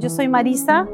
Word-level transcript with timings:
yo 0.00 0.08
soy 0.08 0.28
Marisa. 0.28 0.88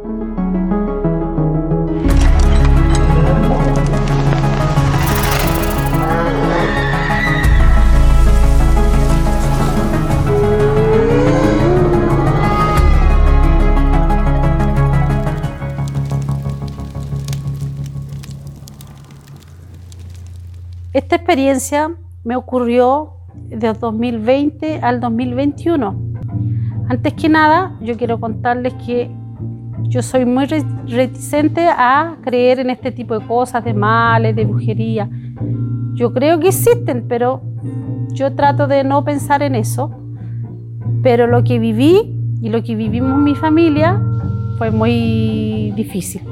Esta 20.93 21.17
experiencia 21.17 21.95
me 22.25 22.35
ocurrió 22.35 23.13
de 23.35 23.73
2020 23.73 24.81
al 24.81 24.99
2021. 24.99 26.06
Antes 26.89 27.15
que 27.15 27.29
nada, 27.29 27.77
yo 27.81 27.97
quiero 27.97 28.21
contarles 28.21 28.75
que 28.75 29.11
yo 29.89 30.03
soy 30.03 30.25
muy 30.25 30.47
reticente 30.47 31.67
a 31.69 32.17
creer 32.23 32.61
en 32.61 32.71
este 32.71 32.93
tipo 32.93 33.19
de 33.19 33.27
cosas, 33.27 33.65
de 33.65 33.75
males, 33.75 34.35
de 34.37 34.45
brujería. 34.45 35.09
Yo 35.95 36.13
creo 36.13 36.39
que 36.39 36.49
existen, 36.49 37.07
pero 37.09 37.43
yo 38.13 38.35
trato 38.35 38.67
de 38.67 38.85
no 38.85 39.05
pensar 39.05 39.43
en 39.43 39.55
eso. 39.55 39.91
Pero 41.03 41.27
lo 41.27 41.45
que 41.45 41.59
viví 41.59 42.17
y 42.41 42.49
lo 42.49 42.63
que 42.63 42.75
vivimos 42.75 43.19
mi 43.19 43.35
familia 43.35 44.01
fue 44.59 44.71
muy 44.71 45.73
difícil. 45.77 46.23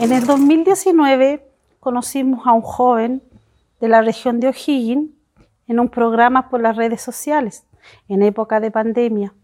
En 0.00 0.12
el 0.12 0.24
2019 0.24 1.46
conocimos 1.78 2.46
a 2.46 2.54
un 2.54 2.62
joven 2.62 3.22
de 3.80 3.88
la 3.88 4.00
región 4.00 4.40
de 4.40 4.48
O'Higgins 4.48 5.10
en 5.68 5.78
un 5.78 5.90
programa 5.90 6.48
por 6.48 6.62
las 6.62 6.74
redes 6.74 7.02
sociales 7.02 7.66
en 8.08 8.22
época 8.22 8.60
de 8.60 8.70
pandemia. 8.70 9.34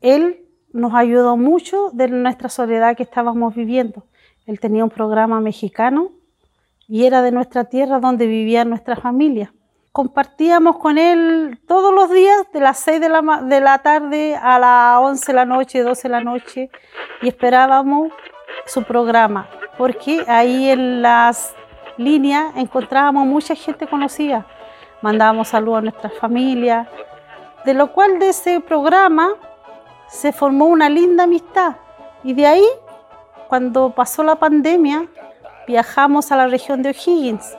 Él 0.00 0.46
nos 0.72 0.94
ayudó 0.94 1.36
mucho 1.36 1.90
de 1.92 2.08
nuestra 2.08 2.48
soledad 2.48 2.96
que 2.96 3.02
estábamos 3.02 3.54
viviendo. 3.54 4.06
Él 4.46 4.58
tenía 4.58 4.84
un 4.84 4.90
programa 4.90 5.38
mexicano 5.42 6.12
y 6.86 7.04
era 7.04 7.20
de 7.20 7.30
nuestra 7.30 7.64
tierra 7.64 8.00
donde 8.00 8.26
vivía 8.26 8.64
nuestra 8.64 8.96
familia. 8.96 9.52
Compartíamos 9.92 10.78
con 10.78 10.96
él 10.96 11.60
todos 11.68 11.94
los 11.94 12.10
días 12.10 12.50
de 12.54 12.60
las 12.60 12.78
6 12.78 13.02
de 13.02 13.08
la, 13.10 13.42
de 13.42 13.60
la 13.60 13.80
tarde 13.80 14.34
a 14.34 14.58
las 14.58 14.98
11 15.00 15.26
de 15.26 15.36
la 15.36 15.44
noche, 15.44 15.82
12 15.82 16.08
de 16.08 16.08
la 16.08 16.24
noche 16.24 16.70
y 17.20 17.28
esperábamos 17.28 18.10
su 18.66 18.82
programa, 18.82 19.48
porque 19.76 20.24
ahí 20.26 20.70
en 20.70 21.02
las 21.02 21.54
líneas 21.96 22.52
encontrábamos 22.56 23.26
mucha 23.26 23.54
gente 23.54 23.86
conocida, 23.86 24.46
mandábamos 25.02 25.48
saludos 25.48 25.78
a 25.78 25.82
nuestras 25.82 26.12
familias, 26.14 26.88
de 27.64 27.74
lo 27.74 27.92
cual 27.92 28.18
de 28.18 28.30
ese 28.30 28.60
programa 28.60 29.30
se 30.08 30.32
formó 30.32 30.66
una 30.66 30.88
linda 30.88 31.24
amistad. 31.24 31.76
Y 32.24 32.32
de 32.32 32.46
ahí, 32.46 32.66
cuando 33.48 33.90
pasó 33.90 34.22
la 34.22 34.36
pandemia, 34.36 35.06
viajamos 35.66 36.32
a 36.32 36.36
la 36.36 36.46
región 36.46 36.82
de 36.82 36.90
O'Higgins 36.90 37.56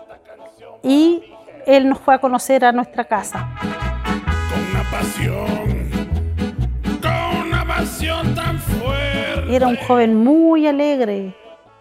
y 0.81 1.23
él 1.65 1.87
nos 1.87 1.99
fue 1.99 2.15
a 2.15 2.19
conocer 2.19 2.65
a 2.65 2.71
nuestra 2.71 3.03
casa. 3.03 3.47
Con 3.61 4.91
pasión, 4.91 5.58
Era 9.51 9.67
un 9.67 9.77
joven 9.77 10.13
muy 10.13 10.67
alegre, 10.67 11.35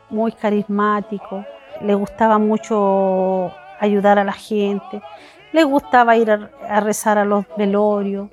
muy 0.09 0.33
carismático, 0.33 1.45
le 1.83 1.95
gustaba 1.95 2.39
mucho 2.39 3.53
ayudar 3.79 4.19
a 4.19 4.25
la 4.25 4.33
gente, 4.33 5.03
le 5.53 5.65
gustaba 5.65 6.17
ir 6.17 6.31
a, 6.31 6.81
rezar 6.81 7.19
a 7.19 7.27
los 7.27 7.45
velorios. 7.59 8.31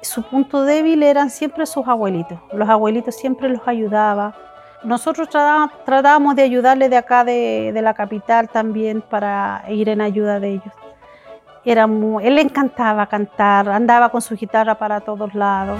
Su 0.00 0.22
punto 0.22 0.62
débil 0.62 1.02
eran 1.02 1.28
siempre 1.28 1.66
sus 1.66 1.86
abuelitos, 1.86 2.38
los 2.54 2.66
abuelitos 2.66 3.14
siempre 3.14 3.50
los 3.50 3.68
ayudaba. 3.68 4.34
Nosotros 4.84 5.28
tratábamos 5.28 6.34
de 6.34 6.44
ayudarle 6.44 6.88
de 6.88 6.96
acá, 6.96 7.24
de, 7.24 7.78
la 7.78 7.92
capital 7.92 8.48
también, 8.48 9.02
para 9.02 9.64
ir 9.68 9.90
en 9.90 10.00
ayuda 10.00 10.40
de 10.40 10.48
ellos. 10.52 10.74
Era 11.62 11.84
él 11.84 12.34
le 12.36 12.40
encantaba 12.40 13.06
cantar, 13.06 13.68
andaba 13.68 14.08
con 14.08 14.22
su 14.22 14.34
guitarra 14.34 14.76
para 14.76 14.98
todos 15.00 15.34
lados. 15.34 15.78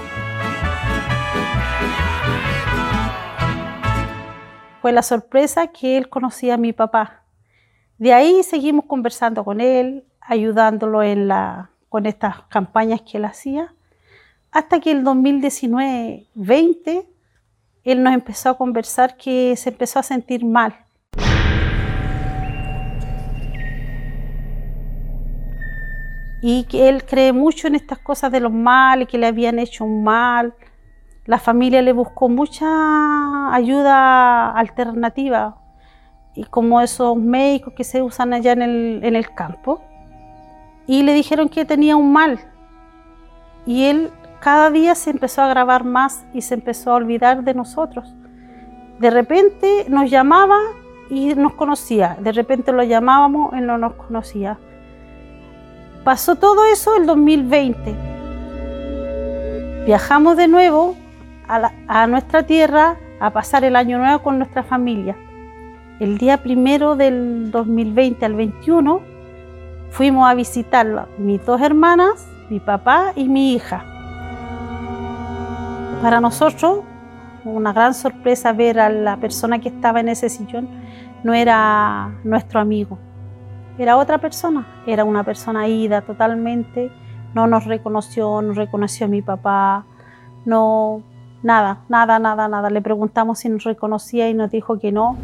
Fue 4.81 4.91
la 4.91 5.03
sorpresa 5.03 5.67
que 5.67 5.97
él 5.97 6.09
conocía 6.09 6.55
a 6.55 6.57
mi 6.57 6.73
papá. 6.73 7.23
De 7.97 8.13
ahí 8.13 8.43
seguimos 8.43 8.85
conversando 8.85 9.43
con 9.43 9.59
él, 9.61 10.05
ayudándolo 10.21 11.03
en 11.03 11.27
la, 11.27 11.69
con 11.89 12.05
estas 12.05 12.43
campañas 12.43 13.01
que 13.01 13.17
él 13.17 13.25
hacía, 13.25 13.73
hasta 14.51 14.79
que 14.79 14.91
el 14.91 15.03
2019-20 15.03 17.05
él 17.83 18.03
nos 18.03 18.13
empezó 18.13 18.49
a 18.49 18.57
conversar 18.57 19.17
que 19.17 19.55
se 19.55 19.69
empezó 19.69 19.99
a 19.99 20.03
sentir 20.03 20.45
mal. 20.45 20.75
Y 26.41 26.63
que 26.65 26.87
él 26.87 27.03
cree 27.03 27.33
mucho 27.33 27.67
en 27.67 27.75
estas 27.75 27.99
cosas 27.99 28.31
de 28.31 28.39
los 28.39 28.53
males, 28.53 29.09
que 29.09 29.17
le 29.17 29.27
habían 29.27 29.59
hecho 29.59 29.83
un 29.83 30.03
mal, 30.03 30.53
la 31.29 31.37
familia 31.37 31.83
le 31.83 31.93
buscó 31.93 32.27
mucha 32.27 33.53
ayuda 33.53 34.49
alternativa, 34.49 35.57
y 36.33 36.43
como 36.45 36.81
esos 36.81 37.17
médicos 37.17 37.75
que 37.75 37.83
se 37.83 38.01
usan 38.01 38.33
allá 38.33 38.53
en 38.53 39.15
el, 39.15 39.29
campo, 39.35 39.79
y 40.87 41.03
le 41.03 41.13
dijeron 41.13 41.47
que 41.47 41.65
tenía 41.65 41.95
un 41.95 42.11
mal. 42.11 42.39
Y 43.67 43.85
él 43.85 44.09
cada 44.39 44.71
día 44.71 44.95
se 44.95 45.11
empezó 45.11 45.43
a 45.43 45.45
agravar 45.45 45.83
más 45.83 46.25
y 46.33 46.41
se 46.41 46.55
empezó 46.55 46.93
a 46.93 46.95
olvidar 46.95 47.43
de 47.43 47.53
nosotros. 47.53 48.15
De 48.97 49.11
repente 49.11 49.85
nos 49.87 50.09
llamaba 50.09 50.57
y 51.11 51.35
nos 51.35 51.53
conocía, 51.53 52.17
de 52.19 52.31
repente 52.31 52.71
lo 52.71 52.81
llamábamos 52.81 53.53
y 53.55 53.61
no 53.61 53.77
nos 53.77 53.93
conocía. 53.93 54.57
Pasó 56.03 56.37
todo 56.37 56.65
eso 56.65 56.95
el 56.95 57.05
2020. 57.05 57.95
Viajamos 59.85 60.35
de 60.35 60.47
nuevo 60.47 60.95
a, 61.49 62.07
nuestra 62.07 62.43
tierra 62.43 62.97
a 63.19 63.31
pasar 63.31 63.63
el 63.63 63.75
año 63.75 63.97
nuevo 63.97 64.21
con 64.21 64.37
nuestra 64.37 64.63
familia. 64.63 65.15
El 65.99 66.17
día 66.17 66.37
primero 66.37 66.95
del 66.95 67.51
2020 67.51 68.25
al 68.25 68.35
21 68.35 69.01
fuimos 69.89 70.29
a 70.29 70.35
visitar 70.35 71.07
mis 71.17 71.43
dos 71.45 71.59
hermanas, 71.61 72.27
mi 72.49 72.59
papá 72.59 73.13
y 73.15 73.27
mi 73.27 73.53
hija. 73.53 73.83
Para 76.01 76.21
nosotros, 76.21 76.81
una 77.43 77.73
gran 77.73 77.93
sorpresa 77.93 78.53
ver 78.53 78.79
a 78.79 78.89
la 78.89 79.17
persona 79.17 79.59
que 79.59 79.69
estaba 79.69 79.99
en 79.99 80.09
ese 80.09 80.29
sillón, 80.29 80.69
no 81.23 81.33
era 81.33 82.11
nuestro 82.23 82.61
amigo, 82.61 82.97
era 83.77 83.97
otra 83.97 84.19
persona, 84.19 84.65
era 84.85 85.03
una 85.03 85.23
persona 85.23 85.67
ida 85.67 86.01
totalmente, 86.01 86.91
no 87.33 87.47
nos 87.47 87.65
reconoció, 87.65 88.41
no 88.41 88.53
reconoció 88.53 89.07
a 89.07 89.09
mi 89.09 89.21
papá, 89.21 89.85
no, 90.45 91.03
Nada, 91.41 91.79
nada, 91.87 92.19
nada, 92.19 92.47
nada. 92.47 92.69
Le 92.69 92.81
preguntamos 92.81 93.39
si 93.39 93.49
nos 93.49 93.63
reconocía 93.63 94.29
y 94.29 94.33
nos 94.33 94.51
dijo 94.51 94.77
que 94.77 94.91
no. 94.91 95.17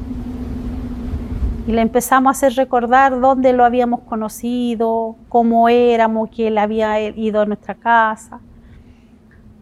Y 1.67 1.71
le 1.71 1.81
empezamos 1.81 2.29
a 2.29 2.31
hacer 2.31 2.53
recordar 2.53 3.19
dónde 3.19 3.51
lo 3.51 3.65
habíamos 3.65 4.01
conocido, 4.01 5.15
cómo 5.29 5.67
éramos, 5.67 6.29
que 6.29 6.47
él 6.47 6.57
había 6.57 7.01
ido 7.09 7.41
a 7.41 7.45
nuestra 7.45 7.75
casa. 7.75 8.39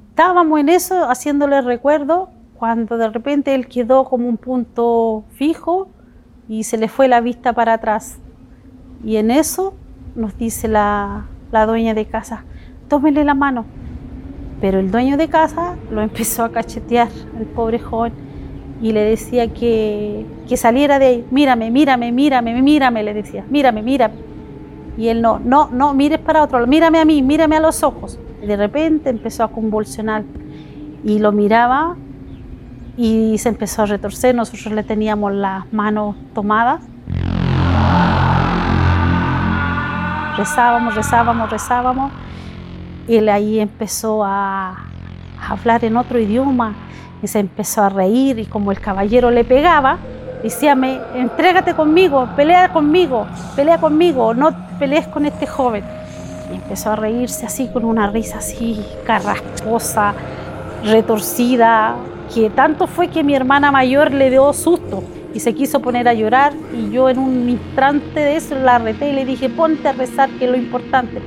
Estábamos 0.09 0.59
en 0.59 0.69
eso, 0.69 1.09
haciéndole 1.09 1.61
recuerdo, 1.61 2.29
cuando 2.56 2.97
de 2.97 3.09
repente 3.09 3.56
él 3.56 3.67
quedó 3.67 4.03
como 4.06 4.27
un 4.29 4.38
punto 4.38 5.23
fijo 5.31 5.88
y 6.47 6.65
se 6.65 6.77
le 6.77 6.88
fue 6.88 7.07
la 7.07 7.19
vista 7.19 7.53
para 7.53 7.73
atrás. 7.73 8.19
Y 9.03 9.15
en 9.15 9.31
eso 9.31 9.73
nos 10.15 10.38
dice 10.38 10.67
la, 10.67 11.25
la 11.51 11.65
dueña 11.65 11.94
de 11.94 12.06
casa, 12.06 12.44
tómele 12.89 13.23
la 13.23 13.33
mano. 13.33 13.65
Pero 14.61 14.79
el 14.79 14.91
dueño 14.91 15.17
de 15.17 15.27
casa 15.27 15.75
lo 15.91 16.01
empezó 16.01 16.44
a 16.44 16.51
cachetear 16.51 17.09
al 17.38 17.45
pobre 17.45 17.79
joven 17.79 18.13
y 18.81 18.91
le 18.91 19.01
decía 19.01 19.47
que, 19.47 20.25
que 20.47 20.57
saliera 20.57 21.00
de 21.00 21.05
ahí. 21.05 21.25
Mírame, 21.31 21.71
mírame, 21.71 22.11
mírame, 22.11 22.61
mírame, 22.61 23.03
le 23.03 23.13
decía, 23.13 23.45
mírame, 23.50 23.81
mírame. 23.81 24.15
Y 24.97 25.07
él 25.07 25.21
no, 25.21 25.39
no, 25.39 25.69
no, 25.71 25.94
mires 25.94 26.19
para 26.19 26.44
otro 26.44 26.59
lado, 26.59 26.67
mírame 26.67 27.00
a 27.00 27.05
mí, 27.05 27.21
mírame 27.21 27.57
a 27.57 27.59
los 27.59 27.81
ojos. 27.83 28.19
De 28.45 28.55
repente 28.55 29.09
empezó 29.09 29.44
a 29.44 29.47
convulsionar 29.47 30.23
y 31.03 31.19
lo 31.19 31.31
miraba 31.31 31.95
y 32.95 33.38
se 33.38 33.49
empezó 33.49 33.83
a 33.83 33.85
retorcer. 33.85 34.35
Nosotros 34.35 34.73
le 34.73 34.83
teníamos 34.83 35.33
las 35.33 35.71
manos 35.73 36.15
tomadas. 36.33 36.81
Rezábamos, 40.38 40.95
rezábamos, 40.95 41.49
rezábamos 41.49 42.11
él 43.07 43.29
ahí 43.29 43.59
empezó 43.59 44.23
a, 44.23 44.85
hablar 45.50 45.83
en 45.83 45.97
otro 45.97 46.19
idioma 46.19 46.73
y 47.21 47.27
se 47.27 47.39
empezó 47.39 47.83
a 47.83 47.89
reír 47.89 48.39
y 48.39 48.45
como 48.45 48.71
el 48.71 48.79
caballero 48.79 49.29
le 49.31 49.44
pegaba, 49.44 49.97
Decía, 50.44 50.75
me, 50.75 51.00
entrégate 51.15 51.73
conmigo, 51.73 52.27
pelea 52.35 52.67
conmigo, 52.73 53.25
pelea 53.55 53.77
conmigo, 53.77 54.33
no 54.33 54.53
pelees 54.77 55.07
con 55.07 55.25
este 55.25 55.47
joven. 55.47 55.85
Y 56.51 56.55
empezó 56.55 56.91
a 56.91 56.97
reírse 56.97 57.45
así 57.45 57.69
con 57.69 57.85
una 57.85 58.09
risa 58.09 58.39
así 58.39 58.85
carrasposa, 59.06 60.13
retorcida, 60.83 61.95
que 62.33 62.49
tanto 62.49 62.88
fue 62.88 63.07
que 63.07 63.23
mi 63.23 63.35
hermana 63.35 63.71
mayor 63.71 64.11
le 64.11 64.29
dio 64.29 64.51
susto 64.51 65.01
y 65.33 65.39
se 65.39 65.53
quiso 65.53 65.79
poner 65.79 66.07
a 66.09 66.13
llorar 66.13 66.53
y 66.73 66.91
yo 66.91 67.09
en 67.09 67.19
un 67.19 67.49
instante 67.49 68.19
de 68.19 68.35
eso 68.35 68.56
la 68.56 68.79
reté 68.79 69.09
y 69.09 69.13
le 69.13 69.25
dije, 69.25 69.49
ponte 69.49 69.88
a 69.88 69.94
rezar, 69.94 70.29
que 70.31 70.44
es 70.45 70.51
lo 70.51 70.57
importante. 70.57 71.21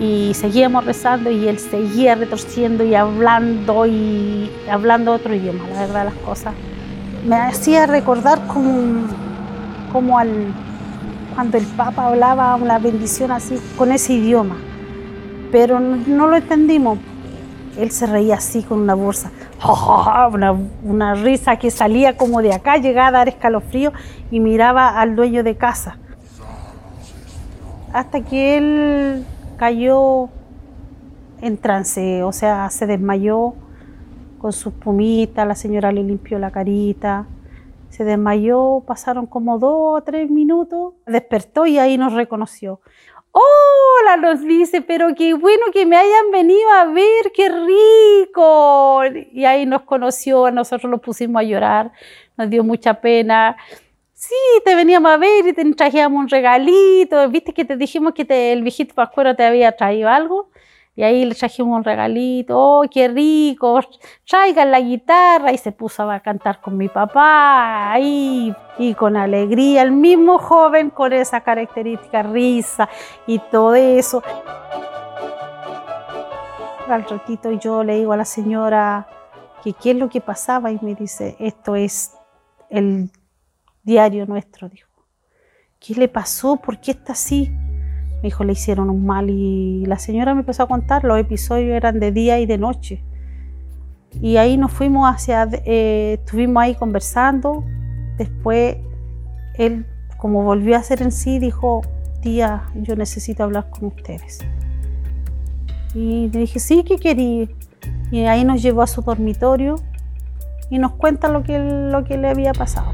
Y 0.00 0.32
seguíamos 0.34 0.84
rezando 0.84 1.30
y 1.30 1.46
él 1.48 1.58
seguía 1.58 2.14
retorciendo 2.14 2.84
y 2.84 2.94
hablando 2.94 3.86
y 3.86 4.50
hablando 4.70 5.12
otro 5.12 5.34
idioma, 5.34 5.64
la 5.72 5.80
verdad 5.80 6.04
las 6.06 6.14
cosas. 6.14 6.54
Me 7.26 7.36
hacía 7.36 7.86
recordar 7.86 8.46
como, 8.48 9.06
como 9.92 10.18
al, 10.18 10.52
cuando 11.34 11.58
el 11.58 11.66
Papa 11.66 12.06
hablaba 12.08 12.56
una 12.56 12.78
bendición 12.78 13.30
así, 13.30 13.60
con 13.78 13.92
ese 13.92 14.14
idioma. 14.14 14.56
Pero 15.52 15.78
no 15.78 16.26
lo 16.26 16.36
entendimos. 16.36 16.98
Él 17.78 17.90
se 17.90 18.06
reía 18.06 18.34
así 18.34 18.62
con 18.62 18.80
una 18.80 18.94
bolsa 18.94 19.30
una, 20.32 20.52
una, 20.82 21.14
risa 21.14 21.56
que 21.56 21.70
salía 21.70 22.16
como 22.16 22.42
de 22.42 22.52
acá, 22.52 22.76
llegaba 22.76 23.08
a 23.08 23.12
dar 23.12 23.28
escalofrío 23.28 23.92
y 24.30 24.40
miraba 24.40 25.00
al 25.00 25.16
dueño 25.16 25.42
de 25.42 25.56
casa. 25.56 25.96
Hasta 27.92 28.20
que 28.22 28.58
él 28.58 29.26
cayó 29.56 30.28
en 31.40 31.58
trance, 31.58 32.22
o 32.22 32.32
sea, 32.32 32.70
se 32.70 32.86
desmayó 32.86 33.54
con 34.38 34.52
sus 34.52 34.72
pumitas, 34.72 35.46
la 35.46 35.54
señora 35.54 35.92
le 35.92 36.02
limpió 36.02 36.38
la 36.38 36.50
carita, 36.50 37.26
se 37.90 38.04
desmayó, 38.04 38.82
pasaron 38.86 39.26
como 39.26 39.58
dos 39.58 40.00
o 40.00 40.02
tres 40.02 40.30
minutos, 40.30 40.94
despertó 41.06 41.66
y 41.66 41.78
ahí 41.78 41.98
nos 41.98 42.12
reconoció. 42.12 42.80
Hola, 43.32 44.16
nos 44.18 44.42
dice, 44.42 44.82
pero 44.82 45.14
qué 45.14 45.34
bueno 45.34 45.66
que 45.72 45.86
me 45.86 45.96
hayan 45.96 46.30
venido 46.30 46.70
a 46.70 46.84
ver, 46.86 47.32
qué 47.34 47.48
rico. 47.48 49.02
Y 49.32 49.44
ahí 49.46 49.64
nos 49.64 49.82
conoció, 49.82 50.50
nosotros 50.50 50.90
nos 50.90 51.00
pusimos 51.00 51.40
a 51.40 51.44
llorar, 51.44 51.92
nos 52.36 52.50
dio 52.50 52.62
mucha 52.62 53.00
pena. 53.00 53.56
Sí, 54.24 54.36
te 54.64 54.76
veníamos 54.76 55.10
a 55.10 55.16
ver 55.16 55.48
y 55.48 55.52
te 55.52 55.64
trajíamos 55.74 56.16
un 56.16 56.28
regalito. 56.28 57.28
¿Viste 57.28 57.52
que 57.52 57.64
te 57.64 57.76
dijimos 57.76 58.14
que 58.14 58.52
el 58.52 58.62
viejito 58.62 58.94
Pascuero 58.94 59.34
te 59.34 59.44
había 59.44 59.72
traído 59.72 60.08
algo? 60.08 60.48
Y 60.94 61.02
ahí 61.02 61.24
le 61.24 61.34
trajimos 61.34 61.76
un 61.76 61.82
regalito, 61.82 62.56
¡oh, 62.56 62.84
qué 62.88 63.08
rico! 63.08 63.80
Traigan 64.24 64.70
la 64.70 64.78
guitarra. 64.78 65.50
Y 65.50 65.58
se 65.58 65.72
puso 65.72 66.08
a 66.08 66.20
cantar 66.20 66.60
con 66.60 66.76
mi 66.76 66.86
papá, 66.86 67.96
y 67.98 68.54
con 68.96 69.16
alegría. 69.16 69.82
El 69.82 69.90
mismo 69.90 70.38
joven 70.38 70.90
con 70.90 71.12
esa 71.12 71.40
característica, 71.40 72.22
risa 72.22 72.88
y 73.26 73.40
todo 73.40 73.74
eso. 73.74 74.22
Al 76.88 77.02
ratito 77.08 77.50
yo 77.50 77.82
le 77.82 77.96
digo 77.96 78.12
a 78.12 78.18
la 78.18 78.24
señora 78.24 79.08
que 79.64 79.72
qué 79.72 79.90
es 79.90 79.96
lo 79.96 80.08
que 80.08 80.20
pasaba 80.20 80.70
y 80.70 80.78
me 80.80 80.94
dice, 80.94 81.34
esto 81.40 81.74
es 81.74 82.14
el 82.70 83.10
diario 83.82 84.26
nuestro, 84.26 84.68
dijo. 84.68 84.88
¿Qué 85.78 85.94
le 85.94 86.08
pasó? 86.08 86.56
¿Por 86.56 86.80
qué 86.80 86.92
está 86.92 87.12
así? 87.12 87.50
Me 87.50 88.28
dijo, 88.28 88.44
le 88.44 88.52
hicieron 88.52 88.88
un 88.88 89.04
mal 89.04 89.30
y 89.30 89.84
la 89.86 89.98
señora 89.98 90.34
me 90.34 90.40
empezó 90.40 90.62
a 90.62 90.68
contar, 90.68 91.02
los 91.02 91.18
episodios 91.18 91.74
eran 91.74 91.98
de 91.98 92.12
día 92.12 92.38
y 92.38 92.46
de 92.46 92.56
noche. 92.56 93.02
Y 94.20 94.36
ahí 94.36 94.56
nos 94.56 94.70
fuimos 94.72 95.12
hacia, 95.12 95.48
eh, 95.64 96.18
estuvimos 96.20 96.62
ahí 96.62 96.74
conversando. 96.74 97.64
Después 98.18 98.76
él, 99.56 99.86
como 100.18 100.44
volvió 100.44 100.76
a 100.76 100.82
ser 100.82 101.02
en 101.02 101.10
sí, 101.10 101.38
dijo, 101.38 101.80
tía, 102.20 102.64
yo 102.74 102.94
necesito 102.94 103.42
hablar 103.42 103.70
con 103.70 103.86
ustedes. 103.86 104.38
Y 105.94 106.30
le 106.30 106.40
dije, 106.40 106.60
sí, 106.60 106.84
¿qué 106.84 106.96
quería? 106.96 107.48
Y 108.10 108.20
ahí 108.20 108.44
nos 108.44 108.62
llevó 108.62 108.82
a 108.82 108.86
su 108.86 109.02
dormitorio 109.02 109.76
y 110.70 110.78
nos 110.78 110.92
cuenta 110.92 111.28
lo 111.28 111.42
que, 111.42 111.58
lo 111.58 112.04
que 112.04 112.16
le 112.16 112.28
había 112.28 112.52
pasado. 112.52 112.92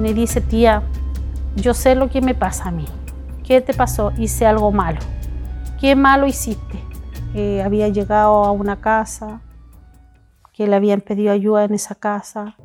Me 0.00 0.14
dice, 0.14 0.40
tía, 0.40 0.82
yo 1.56 1.74
sé 1.74 1.94
lo 1.94 2.08
que 2.08 2.20
me 2.20 2.34
pasa 2.34 2.68
a 2.68 2.70
mí. 2.72 2.86
¿Qué 3.44 3.60
te 3.60 3.74
pasó? 3.74 4.12
Hice 4.16 4.46
algo 4.46 4.72
malo. 4.72 4.98
¿Qué 5.80 5.94
malo 5.94 6.26
hiciste? 6.26 6.78
Eh, 7.34 7.62
había 7.62 7.88
llegado 7.88 8.44
a 8.44 8.50
una 8.50 8.80
casa, 8.80 9.40
que 10.52 10.66
le 10.66 10.74
habían 10.74 11.00
pedido 11.00 11.32
ayuda 11.32 11.64
en 11.64 11.74
esa 11.74 11.94
casa. 11.94 12.56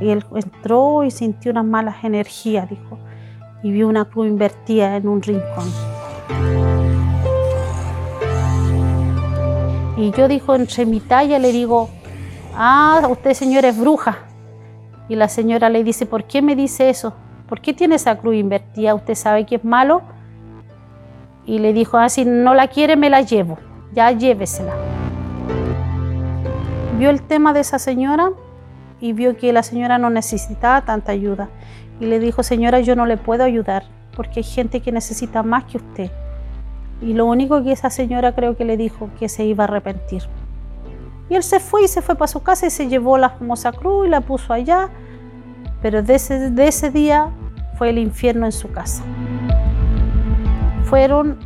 Y 0.00 0.08
él 0.08 0.24
entró 0.34 1.04
y 1.04 1.10
sintió 1.10 1.52
unas 1.52 1.64
malas 1.64 2.02
energías, 2.02 2.68
dijo, 2.68 2.98
y 3.62 3.70
vio 3.70 3.88
una 3.88 4.06
cruz 4.06 4.26
invertida 4.26 4.96
en 4.96 5.08
un 5.08 5.22
rincón. 5.22 5.70
Y 9.96 10.10
yo 10.10 10.26
dijo, 10.26 10.54
entre 10.54 10.84
mi 10.84 11.00
talla 11.00 11.38
le 11.38 11.52
digo, 11.52 11.88
ah, 12.54 13.06
usted 13.08 13.34
señora 13.34 13.68
es 13.68 13.78
bruja. 13.78 14.31
Y 15.12 15.14
la 15.14 15.28
señora 15.28 15.68
le 15.68 15.84
dice, 15.84 16.06
¿por 16.06 16.24
qué 16.24 16.40
me 16.40 16.56
dice 16.56 16.88
eso? 16.88 17.12
¿Por 17.46 17.60
qué 17.60 17.74
tiene 17.74 17.96
esa 17.96 18.16
cruz 18.16 18.34
invertida? 18.34 18.94
¿Usted 18.94 19.14
sabe 19.14 19.44
que 19.44 19.56
es 19.56 19.62
malo? 19.62 20.00
Y 21.44 21.58
le 21.58 21.74
dijo, 21.74 21.98
ah, 21.98 22.08
si 22.08 22.24
no 22.24 22.54
la 22.54 22.68
quiere, 22.68 22.96
me 22.96 23.10
la 23.10 23.20
llevo. 23.20 23.58
Ya 23.92 24.10
llévesela. 24.10 24.72
Vio 26.98 27.10
el 27.10 27.20
tema 27.20 27.52
de 27.52 27.60
esa 27.60 27.78
señora 27.78 28.30
y 29.00 29.12
vio 29.12 29.36
que 29.36 29.52
la 29.52 29.62
señora 29.62 29.98
no 29.98 30.08
necesitaba 30.08 30.86
tanta 30.86 31.12
ayuda. 31.12 31.50
Y 32.00 32.06
le 32.06 32.18
dijo, 32.18 32.42
señora, 32.42 32.80
yo 32.80 32.96
no 32.96 33.04
le 33.04 33.18
puedo 33.18 33.44
ayudar 33.44 33.84
porque 34.16 34.40
hay 34.40 34.44
gente 34.44 34.80
que 34.80 34.92
necesita 34.92 35.42
más 35.42 35.64
que 35.64 35.76
usted. 35.76 36.10
Y 37.02 37.12
lo 37.12 37.26
único 37.26 37.62
que 37.62 37.72
esa 37.72 37.90
señora 37.90 38.34
creo 38.34 38.56
que 38.56 38.64
le 38.64 38.78
dijo 38.78 39.10
que 39.18 39.28
se 39.28 39.44
iba 39.44 39.64
a 39.64 39.66
arrepentir. 39.66 40.22
Y 41.32 41.34
él 41.34 41.42
se 41.42 41.60
fue 41.60 41.84
y 41.84 41.88
se 41.88 42.02
fue 42.02 42.14
para 42.14 42.28
su 42.28 42.42
casa 42.42 42.66
y 42.66 42.70
se 42.70 42.88
llevó 42.88 43.16
la 43.16 43.30
famosa 43.30 43.72
cruz 43.72 44.06
y 44.06 44.10
la 44.10 44.20
puso 44.20 44.52
allá. 44.52 44.90
Pero 45.80 46.02
de 46.02 46.16
ese, 46.16 46.50
de 46.50 46.68
ese 46.68 46.90
día 46.90 47.30
fue 47.78 47.88
el 47.88 47.96
infierno 47.96 48.44
en 48.44 48.52
su 48.52 48.70
casa. 48.70 49.02
Fueron 50.84 51.38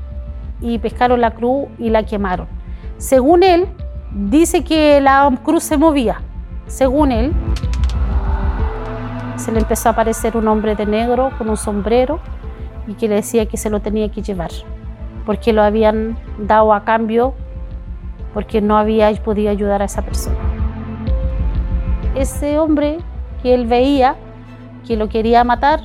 y 0.60 0.80
pescaron 0.80 1.20
la 1.20 1.34
cruz 1.34 1.68
y 1.78 1.90
la 1.90 2.02
quemaron. 2.02 2.48
Según 2.98 3.44
él, 3.44 3.68
dice 4.10 4.64
que 4.64 5.00
la 5.00 5.32
cruz 5.44 5.62
se 5.62 5.76
movía. 5.76 6.20
Según 6.66 7.12
él, 7.12 7.32
se 9.36 9.52
le 9.52 9.60
empezó 9.60 9.90
a 9.90 9.92
aparecer 9.92 10.36
un 10.36 10.48
hombre 10.48 10.74
de 10.74 10.84
negro 10.84 11.30
con 11.38 11.48
un 11.48 11.56
sombrero 11.56 12.18
y 12.88 12.94
que 12.94 13.06
le 13.06 13.14
decía 13.14 13.46
que 13.46 13.56
se 13.56 13.70
lo 13.70 13.78
tenía 13.78 14.10
que 14.10 14.20
llevar, 14.20 14.50
porque 15.24 15.52
lo 15.52 15.62
habían 15.62 16.18
dado 16.40 16.74
a 16.74 16.82
cambio 16.82 17.34
porque 18.36 18.60
no 18.60 18.76
había 18.76 19.10
podido 19.14 19.50
ayudar 19.50 19.80
a 19.80 19.86
esa 19.86 20.02
persona. 20.02 20.36
Ese 22.14 22.58
hombre 22.58 22.98
que 23.42 23.54
él 23.54 23.66
veía 23.66 24.14
que 24.86 24.94
lo 24.94 25.08
quería 25.08 25.42
matar 25.42 25.80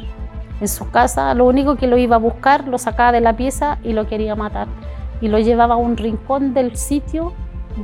en 0.59 0.67
su 0.67 0.91
casa, 0.91 1.33
lo 1.33 1.45
único 1.45 1.77
que 1.77 1.87
lo 1.87 1.97
iba 1.97 2.17
a 2.17 2.19
buscar, 2.19 2.67
lo 2.67 2.77
sacaba 2.77 3.13
de 3.13 3.21
la 3.21 3.37
pieza 3.37 3.77
y 3.85 3.93
lo 3.93 4.05
quería 4.05 4.35
matar. 4.35 4.67
Y 5.21 5.29
lo 5.29 5.39
llevaba 5.39 5.75
a 5.75 5.77
un 5.77 5.95
rincón 5.95 6.53
del 6.53 6.75
sitio 6.75 7.31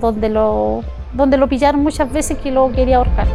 donde 0.01 0.27
lo, 0.27 0.83
donde 1.13 1.37
lo 1.37 1.47
pillaron 1.47 1.81
muchas 1.81 2.11
veces 2.11 2.37
que 2.37 2.51
lo 2.51 2.69
quería 2.69 2.97
ahorcar. 2.97 3.27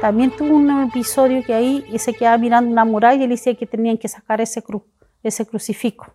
También 0.00 0.30
tuvo 0.30 0.56
un 0.56 0.84
episodio 0.84 1.42
que 1.44 1.52
ahí 1.52 1.84
se 1.98 2.14
quedaba 2.14 2.38
mirando 2.38 2.70
una 2.70 2.86
muralla 2.86 3.22
y 3.22 3.26
le 3.26 3.34
decía 3.34 3.54
que 3.54 3.66
tenían 3.66 3.98
que 3.98 4.08
sacar 4.08 4.40
ese 4.40 4.62
cruz 4.62 4.95
ese 5.28 5.46
crucifijo. 5.46 6.06